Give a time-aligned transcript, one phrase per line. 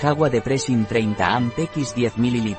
[0.00, 2.56] Jagua Depressin 30 amp x 10 ml.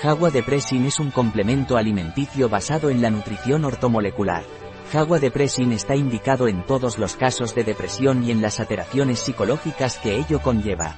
[0.00, 4.42] Jagua es un complemento alimenticio basado en la nutrición ortomolecular.
[4.90, 9.98] Jagua Depressin está indicado en todos los casos de depresión y en las alteraciones psicológicas
[9.98, 10.96] que ello conlleva.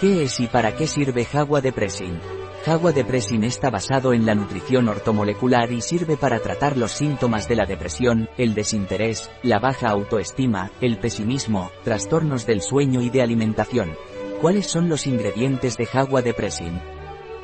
[0.00, 2.18] ¿Qué es y para qué sirve Jagua Depressin?
[2.64, 7.56] Jagua Depressin está basado en la nutrición ortomolecular y sirve para tratar los síntomas de
[7.56, 13.94] la depresión, el desinterés, la baja autoestima, el pesimismo, trastornos del sueño y de alimentación.
[14.40, 16.80] ¿Cuáles son los ingredientes de Jagua Depressin?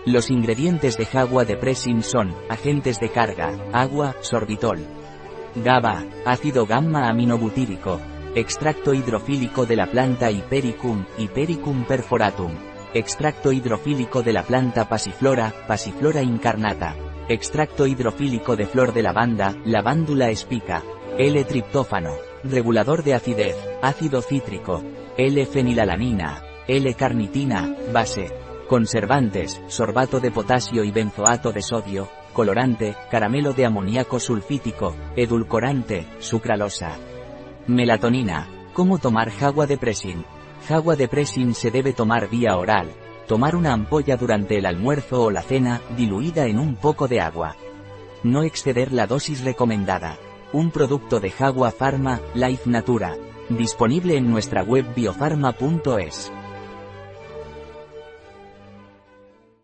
[0.07, 4.79] Los ingredientes de Jagua Depressin son, agentes de carga, agua, sorbitol,
[5.55, 8.01] GABA, ácido gamma aminobutírico,
[8.35, 12.53] extracto hidrofílico de la planta Hypericum, Hypericum perforatum,
[12.93, 16.97] Extracto hidrofílico de la planta Passiflora, Passiflora incarnata.
[17.29, 20.83] Extracto hidrofílico de flor de lavanda, Lavándula espica.
[21.17, 22.17] L-triptófano.
[22.43, 24.83] Regulador de acidez, ácido cítrico.
[25.17, 26.50] L-fenilalanina.
[26.67, 28.33] L-carnitina, base.
[28.69, 36.97] Conservantes, sorbato de potasio y benzoato de sodio, colorante, caramelo de amoníaco sulfítico, edulcorante, sucralosa.
[37.67, 38.49] Melatonina.
[38.73, 40.25] ¿Cómo tomar jagua de Presin?
[40.69, 42.89] Jagua de Pressing se debe tomar vía oral.
[43.27, 47.57] Tomar una ampolla durante el almuerzo o la cena, diluida en un poco de agua.
[48.23, 50.17] No exceder la dosis recomendada.
[50.53, 53.17] Un producto de Jagua Pharma, Life Natura.
[53.49, 56.33] Disponible en nuestra web biofarma.es.